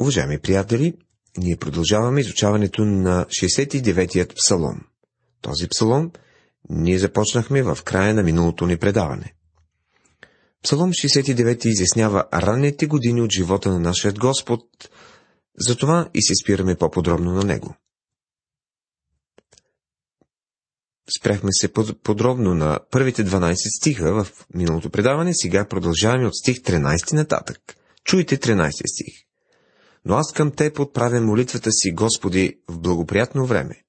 [0.00, 0.94] Уважаеми приятели,
[1.38, 4.80] ние продължаваме изучаването на 69-ият псалом.
[5.40, 6.10] Този псалом
[6.70, 9.34] ние започнахме в края на миналото ни предаване.
[10.62, 14.62] Псалом 69 изяснява ранните години от живота на нашия Господ,
[15.58, 17.74] затова и се спираме по-подробно на него.
[21.18, 21.72] Спряхме се
[22.02, 27.76] подробно на първите 12 стиха в миналото предаване, сега продължаваме от стих 13 нататък.
[28.04, 29.25] Чуйте 13 стих.
[30.08, 33.82] Но аз към Теб отправя молитвата си, Господи, в благоприятно време.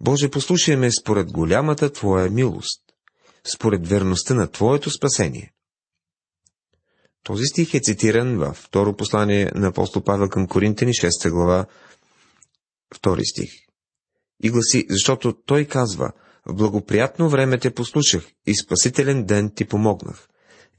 [0.00, 2.82] Боже, послушай ме според голямата Твоя милост,
[3.54, 5.52] според верността на Твоето спасение.
[7.22, 11.66] Този стих е цитиран във второ послание на апостол Павел към Коринтени, 6 глава,
[12.94, 13.50] втори стих.
[14.42, 16.12] И гласи, защото той казва,
[16.46, 20.28] в благоприятно време те послушах и спасителен ден ти помогнах.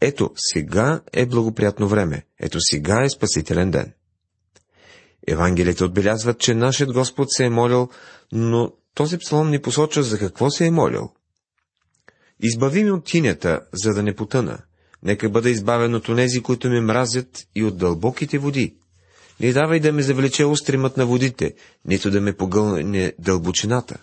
[0.02, 2.26] Ето, сега е благоприятно време.
[2.40, 3.94] Ето, сега е спасителен ден.
[5.28, 7.90] Евангелите отбелязват, че нашият Господ се е молил,
[8.32, 11.10] но този псалом ни посочва за какво се е молил.
[12.40, 14.58] Избави ми от тинята, за да не потъна.
[15.04, 18.76] Нека бъда избавен от онези, които ме мразят и от дълбоките води.
[19.40, 21.54] Не давай да ме завлече устримът на водите,
[21.86, 23.98] нито да ме погълне дълбочината.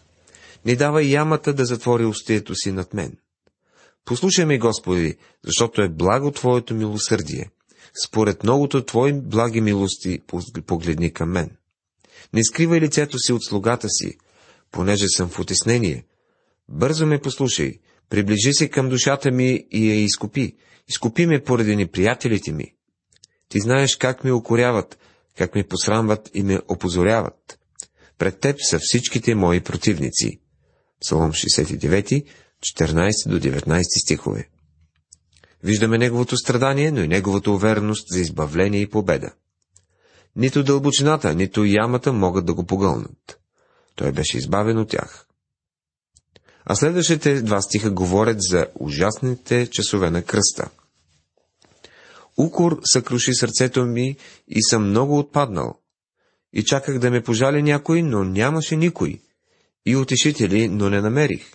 [0.64, 3.12] Не давай ямата да затвори устието си над мен.
[4.05, 7.51] Послушай ме, Господи, защото е благо Твоето милосърдие
[8.05, 10.19] според многото Твои благи милости
[10.66, 11.50] погледни към мен.
[12.33, 14.19] Не скривай лицето си от слугата си,
[14.70, 16.05] понеже съм в отеснение.
[16.69, 17.78] Бързо ме послушай,
[18.11, 20.56] приближи се към душата ми и я изкупи.
[20.89, 22.74] Изкупи ме поради неприятелите ми.
[23.48, 24.98] Ти знаеш как ме укоряват,
[25.39, 27.58] как ме посрамват и ме опозоряват.
[28.19, 30.41] Пред теб са всичките мои противници.
[31.00, 32.24] Псалом 69,
[32.61, 34.48] 14 до 19 стихове.
[35.67, 39.33] Виждаме неговото страдание, но и неговата увереност за избавление и победа.
[40.36, 43.41] Нито дълбочината, нито ямата могат да го погълнат.
[43.95, 45.27] Той беше избавен от тях.
[46.64, 50.70] А следващите два стиха говорят за ужасните часове на кръста.
[52.39, 54.17] Укор съкруши сърцето ми
[54.48, 55.80] и съм много отпаднал.
[56.52, 59.20] И чаках да ме пожали някой, но нямаше никой.
[59.86, 61.52] И утешители, но не намерих.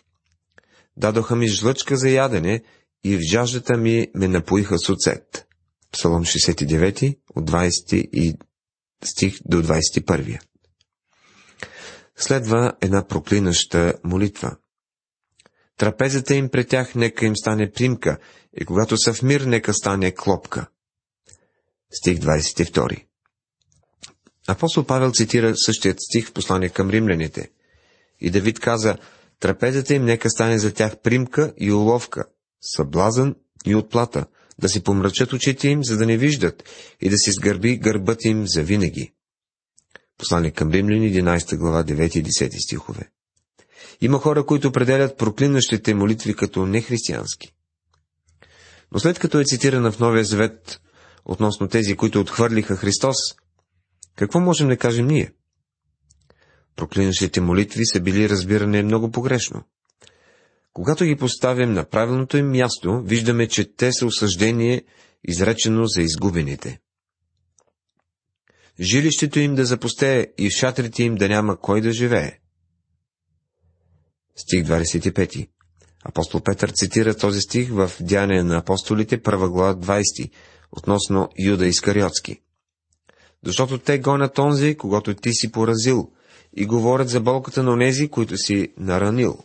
[0.98, 2.64] Дадоха ми жлъчка за ядене
[3.04, 5.48] и в жаждата ми ме напоиха с оцет.
[5.92, 8.38] Псалом 69, от 20
[9.04, 10.40] стих до 21.
[12.16, 14.58] Следва една проклинаща молитва.
[15.78, 18.18] Трапезата им пред тях нека им стане примка,
[18.58, 20.68] и когато са в мир, нека стане клопка.
[21.92, 23.06] Стих 22.
[24.48, 27.52] Апостол Павел цитира същият стих в послание към римляните.
[28.20, 28.98] И Давид каза,
[29.40, 32.26] трапезата им нека стане за тях примка и уловка,
[32.62, 33.36] съблазън
[33.66, 34.26] и отплата,
[34.60, 36.64] да си помрачат очите им, за да не виждат,
[37.02, 39.14] и да си сгърби гърбът им за винаги.
[40.18, 43.12] Послание към Римляни, 11 глава, 9 и 10 стихове.
[44.02, 47.54] Има хора, които определят проклинащите молитви като нехристиянски.
[48.92, 50.82] Но след като е цитирана в Новия Завет
[51.26, 53.18] относно тези, които отхвърлиха Христос,
[54.16, 55.34] какво можем да кажем ние?
[56.76, 59.64] Проклинащите молитви са били разбиране много погрешно.
[60.74, 64.84] Когато ги поставим на правилното им място, виждаме, че те са осъждение,
[65.24, 66.80] изречено за изгубените.
[68.80, 72.40] Жилището им да запустее и в шатрите им да няма кой да живее.
[74.36, 75.50] Стих 25.
[76.04, 80.32] Апостол Петър цитира този стих в Дяне на апостолите, първа глава 20,
[80.72, 82.42] относно Юда Искариотски.
[83.46, 86.12] Защото те гонят онзи, когато ти си поразил,
[86.56, 89.44] и говорят за болката на онези, които си наранил.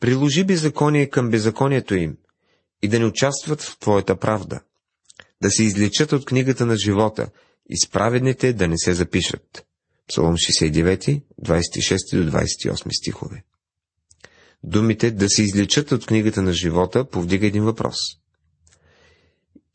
[0.00, 2.16] Приложи беззаконие към беззаконието им
[2.82, 4.60] и да не участват в Твоята правда,
[5.42, 7.30] да се изличат от книгата на живота
[7.68, 9.66] и справедните да не се запишат.
[10.08, 13.44] Псалом 69, 26 до 28 стихове.
[14.62, 17.96] Думите да се изличат от книгата на живота повдига един въпрос.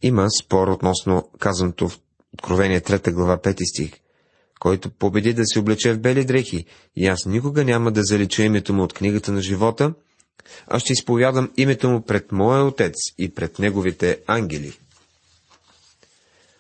[0.02, 2.00] Има спор относно казаното в
[2.36, 3.92] Откровение 3 глава 5 стих,
[4.60, 8.74] който победи да се облече в бели дрехи, и аз никога няма да залича името
[8.74, 9.94] му от книгата на живота,
[10.68, 14.80] аз ще изповядам името му пред моя отец и пред неговите ангели.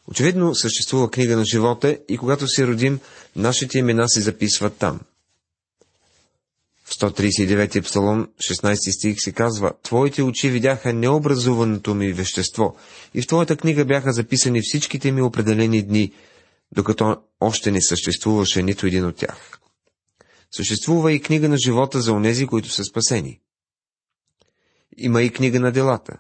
[0.08, 3.00] Очевидно съществува книга на живота и когато се родим,
[3.36, 5.00] нашите имена се записват там.
[6.86, 12.76] В 139 псалом, 16 стих се казва, Твоите очи видяха необразуваното ми вещество
[13.14, 16.12] и в Твоята книга бяха записани всичките ми определени дни,
[16.72, 19.60] докато още не съществуваше нито един от тях.
[20.52, 23.40] Съществува и книга на живота за онези, които са спасени.
[24.98, 26.18] Има и книга на делата.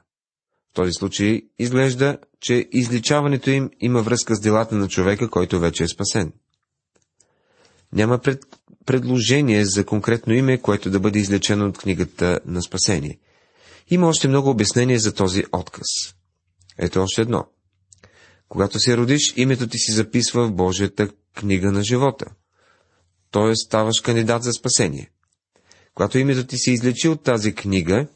[0.73, 5.87] този случай изглежда, че изличаването им има връзка с делата на човека, който вече е
[5.87, 6.33] спасен.
[7.93, 8.45] Няма пред,
[8.85, 13.19] предложение за конкретно име, което да бъде излечено от книгата на спасение.
[13.87, 15.87] Има още много обяснения за този отказ.
[16.77, 17.45] Ето още едно.
[18.49, 22.25] Когато се родиш, името ти си записва в Божията книга на живота.
[23.31, 23.55] Т.е.
[23.55, 25.11] ставаш кандидат за спасение.
[25.93, 28.07] Когато името ти се излечи от тази книга,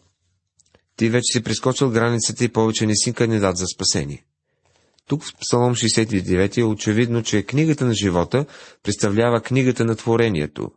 [1.00, 4.26] ти вече си прескочил границата и повече не си кандидат за спасение.
[5.08, 8.46] Тук в Псалом 69 е очевидно, че книгата на живота
[8.84, 10.72] представлява книгата на творението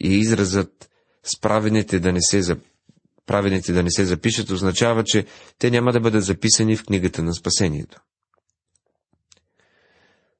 [0.00, 0.90] и изразът
[1.36, 2.56] справените да не се, за...
[3.26, 5.26] правените да не се запишат означава, че
[5.58, 8.00] те няма да бъдат записани в книгата на спасението.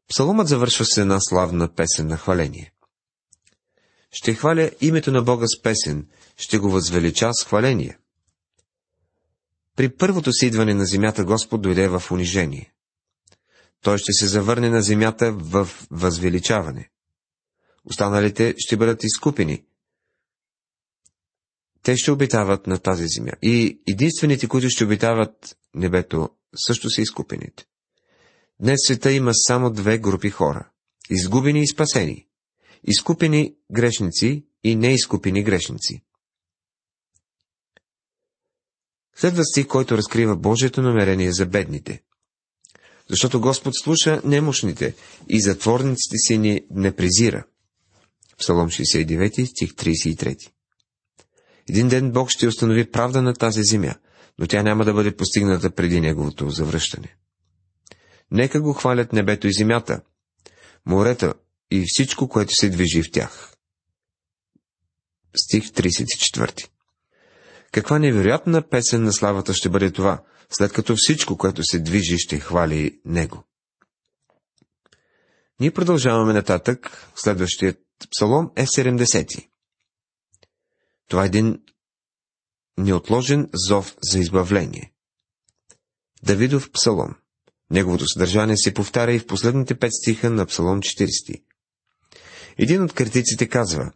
[0.08, 2.73] Псаломът завършва с една славна песен на хваление.
[4.11, 6.06] Ще хваля името на Бога с песен,
[6.37, 7.99] ще го възвелича с хваление.
[9.76, 12.72] При първото си идване на земята Господ дойде в унижение.
[13.82, 16.90] Той ще се завърне на земята в възвеличаване.
[17.84, 19.64] Останалите ще бъдат изкупени.
[21.82, 23.32] Те ще обитават на тази земя.
[23.42, 26.30] И единствените, които ще обитават небето,
[26.66, 27.64] също са изкупените.
[28.60, 30.70] Днес света има само две групи хора–
[31.10, 32.26] изгубени и спасени.
[32.84, 36.02] Изкупени грешници и неизкупени грешници.
[39.17, 42.03] Следва стих, който разкрива Божието намерение за бедните.
[43.11, 44.94] Защото Господ слуша немощните
[45.29, 47.44] и затворниците си ни не презира.
[48.38, 50.50] Псалом 69, стих 33.
[51.69, 53.94] Един ден Бог ще установи правда на тази земя,
[54.38, 57.17] но тя няма да бъде постигната преди Неговото завръщане.
[58.31, 60.00] Нека го хвалят небето и земята,
[60.87, 61.35] морета
[61.70, 63.56] и всичко, което се движи в тях.
[65.37, 66.69] Стих 34
[67.72, 72.40] Каква невероятна песен на славата ще бъде това, след като всичко, което се движи, ще
[72.40, 73.44] хвали Него.
[75.60, 77.08] Ние продължаваме нататък.
[77.16, 77.78] Следващият
[78.10, 79.48] псалом е 70.
[81.08, 81.58] Това е един
[82.78, 84.92] неотложен зов за избавление.
[86.22, 87.14] Давидов псалом.
[87.70, 91.42] Неговото съдържание се повтаря и в последните пет стиха на Псалом 40.
[92.58, 93.92] Един от критиците казва,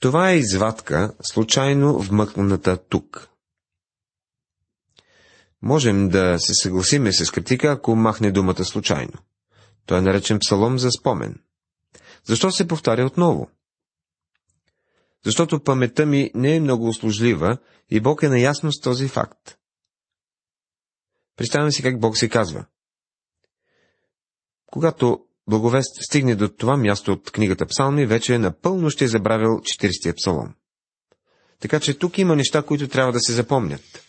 [0.00, 3.28] това е извадка, случайно вмъкната тук.
[5.62, 9.12] Можем да се съгласиме с критика, ако махне думата случайно.
[9.86, 11.42] Той е наречен псалом за спомен.
[12.24, 13.50] Защо се повтаря отново?
[15.24, 17.58] Защото паметта ми не е много услужлива
[17.90, 19.58] и Бог е наясно с този факт.
[21.36, 22.64] Представям си как Бог се казва.
[24.66, 29.48] Когато Благовест стигне до това място от книгата Псалми, вече е напълно ще е забравил
[29.48, 30.54] 40-я псалом.
[31.60, 34.04] Така че тук има неща, които трябва да се запомнят.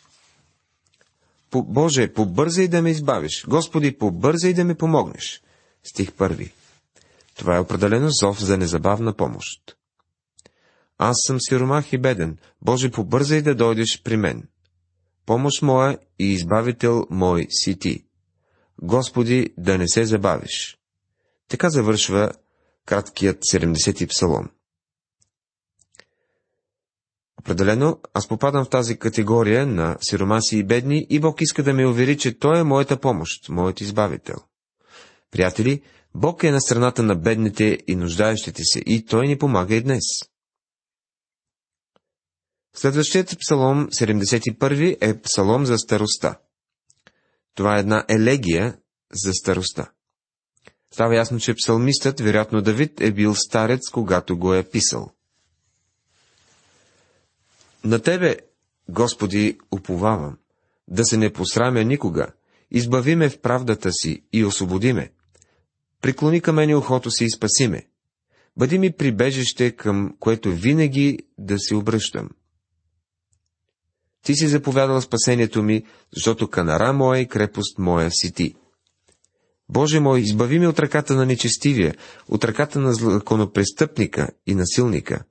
[1.51, 3.45] По, Боже, побързай да ме избавиш.
[3.47, 5.41] Господи, побързай да ме помогнеш.
[5.83, 6.53] Стих първи.
[7.35, 9.77] Това е определено зов за незабавна помощ.
[10.97, 12.37] Аз съм сиромах и беден.
[12.61, 14.47] Боже, побързай да дойдеш при мен.
[15.25, 18.03] Помощ моя и избавител мой си ти.
[18.81, 20.76] Господи, да не се забавиш.
[21.47, 22.31] Така завършва
[22.85, 24.49] краткият 70-ти псалом.
[27.39, 31.87] Определено, аз попадам в тази категория на сиромаси и бедни и Бог иска да ме
[31.87, 34.35] увери, че Той е моята помощ, моят избавител.
[35.31, 35.81] Приятели,
[36.15, 40.03] Бог е на страната на бедните и нуждаещите се и Той ни помага и днес.
[42.75, 46.39] Следващият псалом, 71 е псалом за староста.
[47.55, 48.77] Това е една елегия
[49.13, 49.91] за староста.
[50.97, 55.09] Става ясно, че псалмистът, вероятно Давид, е бил старец, когато го е писал.
[57.83, 58.37] На Тебе,
[58.89, 60.37] Господи, уповавам,
[60.87, 62.27] да се не посрамя никога,
[62.71, 65.11] избави ме в правдата си и освободи ме.
[66.01, 67.87] Приклони към мене ухото си и спаси ме.
[68.57, 72.29] Бъди ми прибежище, към което винаги да се обръщам.
[74.23, 75.83] Ти си заповядал спасението ми,
[76.15, 78.55] защото канара моя и крепост моя си ти.
[79.69, 81.95] Боже мой, избави ме от ръката на нечестивия,
[82.27, 85.23] от ръката на законопрестъпника и насилника.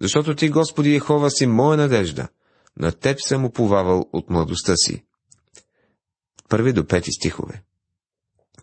[0.00, 2.28] Защото ти, Господи Ехова, си моя надежда.
[2.76, 5.04] На теб съм уповавал от младостта си.
[6.48, 7.62] Първи до пети стихове.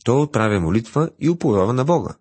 [0.03, 2.15] Той отправя молитва и уповава на Бога.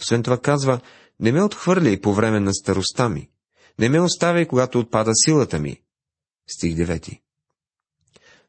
[0.00, 0.80] Освен това казва,
[1.20, 3.30] не ме отхвърляй по време на староста ми.
[3.78, 5.80] Не ме оставяй, когато отпада силата ми.
[6.46, 7.20] Стих 9.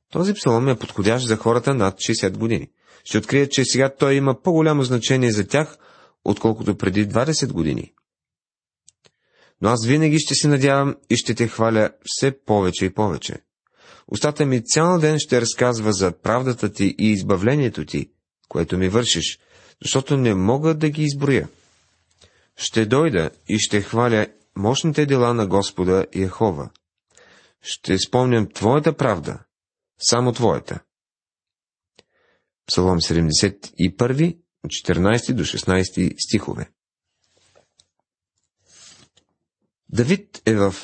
[0.10, 2.70] Този псалом е подходящ за хората над 60 години
[3.04, 5.78] ще открият, че сега той има по-голямо значение за тях,
[6.26, 7.94] отколкото преди 20 години.
[9.62, 13.36] Но аз винаги ще се надявам и ще те хваля все повече и повече.
[14.08, 18.12] Устата ми цял ден ще разказва за правдата ти и избавлението ти,
[18.50, 19.40] което ми вършиш,
[19.82, 21.50] защото не мога да ги изброя.
[22.58, 26.70] Ще дойда и ще хваля мощните дела на Господа Яхова.
[27.62, 29.40] Ще спомням Твоята правда,
[30.00, 30.80] само Твоята.
[32.70, 36.70] Псалом 71, 14 до 16 стихове.
[39.90, 40.76] Давид е в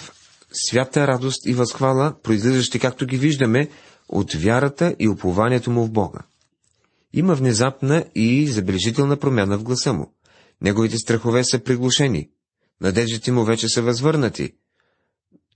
[0.52, 3.70] свята радост и възхвала, произлизащи, както ги виждаме,
[4.10, 6.20] от вярата и упованието му в Бога.
[7.14, 10.14] Има внезапна и забележителна промяна в гласа му.
[10.62, 12.30] Неговите страхове са приглушени,
[12.82, 14.54] надеждите му вече са възвърнати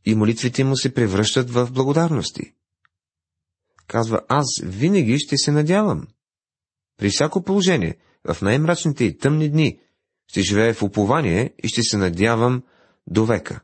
[0.05, 2.53] и молитвите му се превръщат в благодарности.
[3.88, 6.07] Казва, аз винаги ще се надявам.
[7.00, 9.79] При всяко положение, в най-мрачните и тъмни дни,
[10.27, 12.63] ще живее в упование и ще се надявам
[13.08, 13.62] до века.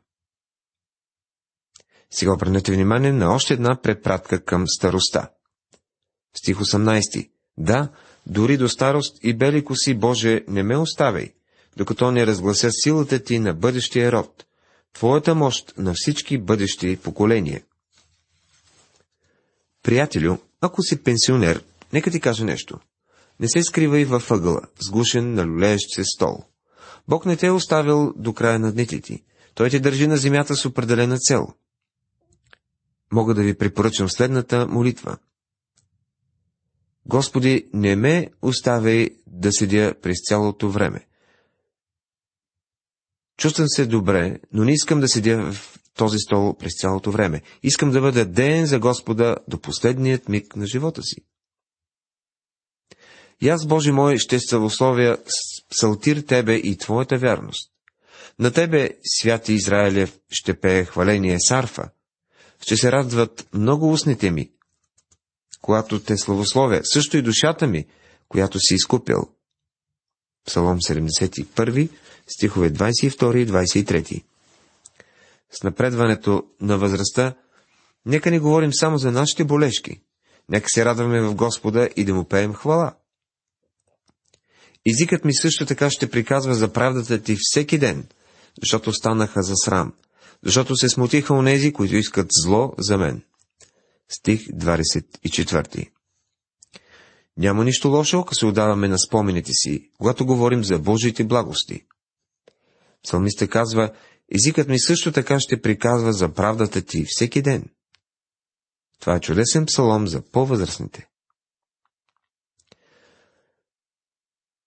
[2.10, 5.28] Сега обърнете внимание на още една препратка към староста.
[6.36, 7.30] Стих 18.
[7.56, 7.88] Да,
[8.26, 11.32] дори до старост и бели коси, Боже, не ме оставяй,
[11.76, 14.46] докато не разглася силата ти на бъдещия род,
[14.92, 17.62] Твоята мощ на всички бъдещи поколения.
[19.82, 22.78] Приятелю, ако си пенсионер, нека ти кажа нещо.
[23.40, 26.44] Не се скривай във ъгъла, сгушен на люлеещ се стол.
[27.08, 29.24] Бог не те е оставил до края на дните ти.
[29.54, 31.46] Той те държи на земята с определена цел.
[33.12, 35.16] Мога да ви препоръчам следната молитва.
[37.06, 41.06] Господи, не ме оставяй да седя през цялото време.
[43.36, 47.42] Чувствам се добре, но не искам да седя в този стол през цялото време.
[47.62, 51.16] Искам да бъда ден за Господа до последният миг на живота си.
[53.40, 55.18] И аз, Боже мой, ще славословя
[55.70, 57.70] псалтир Тебе и Твоята вярност.
[58.38, 61.88] На Тебе, святи Израилев, ще пее хваление сарфа.
[62.60, 64.50] Ще се радват много устните ми,
[65.62, 67.86] когато те славословя, също и душата ми,
[68.28, 69.28] която си изкупил.
[70.46, 71.88] Псалом 71,
[72.26, 74.24] стихове 22 и 23.
[75.50, 77.34] С напредването на възрастта,
[78.06, 80.00] нека не говорим само за нашите болешки.
[80.48, 82.94] Нека се радваме в Господа и да му пеем хвала.
[84.90, 88.06] Езикът ми също така ще приказва за правдата ти всеки ден,
[88.62, 89.92] защото станаха за срам,
[90.42, 93.22] защото се смутиха онези, които искат зло за мен.
[94.08, 95.90] Стих 24
[97.36, 101.84] Няма нищо лошо, ако се отдаваме на спомените си, когато говорим за Божиите благости.
[103.04, 103.92] Псалмиста казва,
[104.34, 107.64] езикът ми също така ще приказва за правдата ти всеки ден.
[109.00, 111.08] Това е чудесен псалом за по-възрастните.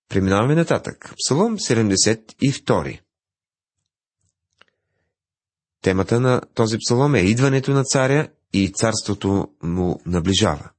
[0.09, 1.13] Преминаваме нататък.
[1.17, 2.99] Псалом 72.
[5.81, 10.69] Темата на този псалом е идването на царя и царството му наближава.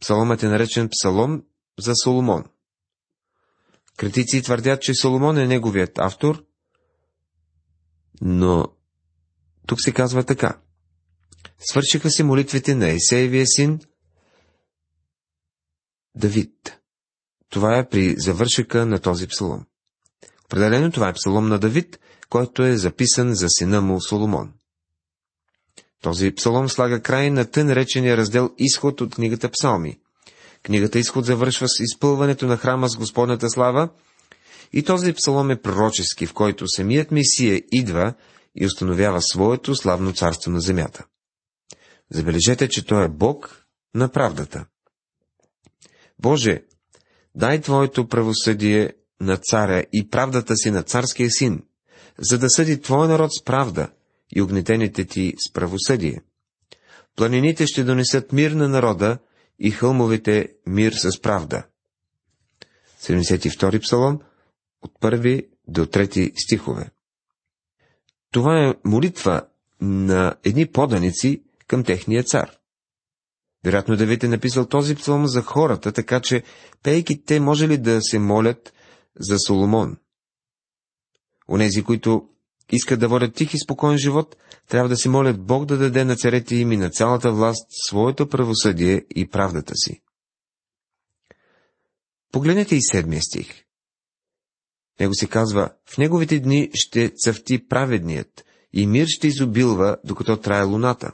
[0.00, 1.44] Псаломът е наречен псалом
[1.78, 2.44] за Соломон.
[3.96, 6.44] Критици твърдят, че Соломон е неговият автор,
[8.20, 8.68] но
[9.66, 10.58] тук се казва така.
[11.58, 13.80] Свършиха се молитвите на Есеевия син
[16.14, 16.78] Давид.
[17.48, 19.64] Това е при завършика на този псалом.
[20.44, 21.98] Определено това е псалом на Давид,
[22.28, 24.52] който е записан за сина му Соломон.
[26.02, 29.98] Този псалом слага край на тън речения раздел Изход от книгата Псалми.
[30.62, 33.88] Книгата Изход завършва с изпълването на храма с Господната слава
[34.72, 38.14] и този псалом е пророчески, в който самият Месия идва
[38.54, 41.04] и установява своето славно царство на земята.
[42.10, 44.66] Забележете, че той е Бог на правдата.
[46.22, 46.62] Боже,
[47.34, 51.62] дай Твоето правосъдие на царя и правдата си на царския син,
[52.18, 53.88] за да съди Твой народ с правда
[54.34, 56.22] и огнетените ти с правосъдие.
[57.16, 59.18] Планините ще донесат мир на народа
[59.58, 61.62] и хълмовете мир с правда.
[63.00, 64.20] 72 псалом,
[64.82, 66.90] от първи до трети стихове.
[68.32, 69.42] Това е молитва
[69.80, 72.59] на едни поданици към техния цар.
[73.64, 76.42] Вероятно Давид е написал този псалом за хората, така че
[76.82, 78.72] пейки те може ли да се молят
[79.20, 79.96] за Соломон?
[81.48, 82.28] Онези, които
[82.72, 84.36] искат да водят тих и спокоен живот,
[84.68, 88.28] трябва да се молят Бог да даде на царете им и на цялата власт своето
[88.28, 90.02] правосъдие и правдата си.
[92.32, 93.64] Погледнете и седмия стих.
[95.00, 100.62] Него се казва, в неговите дни ще цъфти праведният и мир ще изобилва, докато трае
[100.62, 101.12] луната.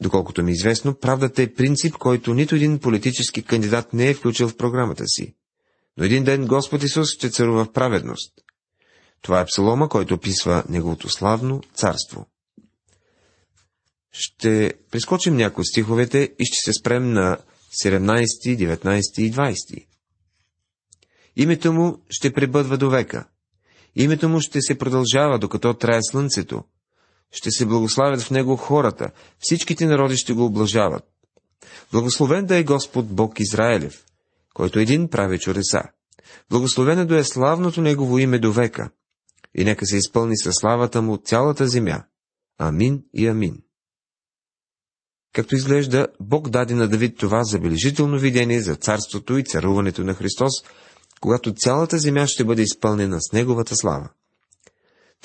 [0.00, 4.48] Доколкото ми е известно, правдата е принцип, който нито един политически кандидат не е включил
[4.48, 5.34] в програмата си.
[5.96, 8.32] Но един ден Господ Исус ще царува в праведност.
[9.22, 12.26] Това е псалома, който описва неговото славно царство.
[14.12, 17.38] Ще прескочим някои от стиховете и ще се спрем на
[17.84, 19.86] 17, 19 и 20.
[21.36, 23.28] Името му ще пребъдва до века.
[23.96, 26.64] Името му ще се продължава, докато трае слънцето.
[27.32, 31.04] Ще се благославят в него хората, всичките народи ще го облажават.
[31.92, 34.04] Благословен да е Господ Бог Израелев,
[34.54, 35.82] който един прави чудеса.
[36.50, 38.90] Благословено да е славното Негово име до века.
[39.54, 42.02] И нека се изпълни със славата му цялата земя.
[42.58, 43.62] Амин и амин.
[45.32, 50.52] Както изглежда, Бог даде на Давид това забележително видение за царството и царуването на Христос,
[51.20, 54.08] когато цялата земя ще бъде изпълнена с Неговата слава.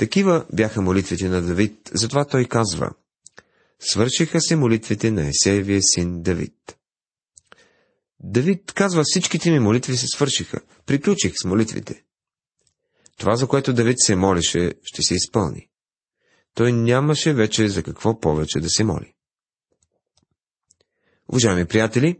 [0.01, 2.91] Такива бяха молитвите на Давид, затова той казва
[3.79, 6.77] Свършиха се молитвите на Есеевия син Давид.
[8.19, 10.61] Давид казва, всичките ми молитви се свършиха.
[10.85, 12.03] Приключих с молитвите.
[13.17, 15.69] Това, за което Давид се молеше, ще се изпълни.
[16.53, 19.13] Той нямаше вече за какво повече да се моли.
[21.27, 22.19] Уважаеми приятели,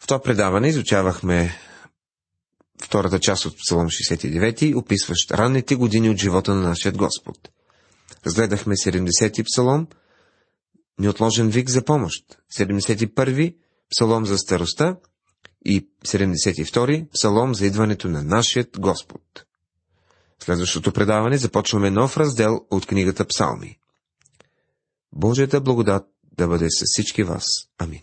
[0.00, 1.58] в това предаване изучавахме
[2.84, 7.50] втората част от Псалом 69, описващ ранните години от живота на нашия Господ.
[8.26, 9.86] Разгледахме 70-ти псалом,
[10.98, 13.56] неотложен вик за помощ, 71-ви
[13.90, 14.96] псалом за староста
[15.64, 19.22] и 72-и псалом за идването на нашият Господ.
[20.44, 23.78] Следващото предаване започваме нов раздел от книгата Псалми.
[25.12, 27.44] Божията благодат да бъде с всички вас.
[27.78, 28.00] Амин.